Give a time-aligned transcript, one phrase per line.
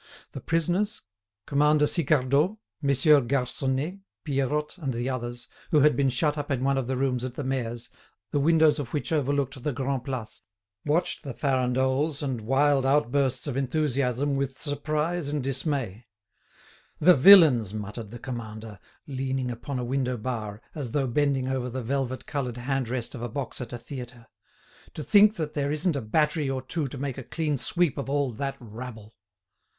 [0.31, 1.03] The prisoners,
[1.45, 6.75] Commander Sicardot, Messieurs Garconnet, Peirotte and the others, who had been shut up in one
[6.79, 7.87] of the rooms at the mayor's,
[8.31, 10.41] the windows of which overlooked the Grand' Place,
[10.87, 16.07] watched the farandoles and wild outbursts of enthusiasm with surprise and dismay.
[16.99, 21.83] "The villains!" muttered the Commander, leaning upon a window bar, as though bending over the
[21.83, 24.25] velvet covered hand rest of a box at a theatre:
[24.95, 28.09] "To think that there isn't a battery or two to make a clean sweep of
[28.09, 29.13] all that rabble!"